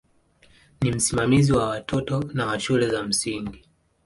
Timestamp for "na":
2.33-2.45